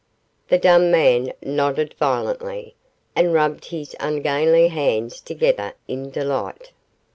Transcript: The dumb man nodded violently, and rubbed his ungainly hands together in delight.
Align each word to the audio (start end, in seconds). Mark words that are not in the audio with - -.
The 0.47 0.57
dumb 0.57 0.89
man 0.89 1.31
nodded 1.43 1.93
violently, 1.99 2.73
and 3.15 3.35
rubbed 3.35 3.65
his 3.65 3.95
ungainly 3.99 4.69
hands 4.69 5.19
together 5.21 5.75
in 5.87 6.09
delight. 6.09 6.71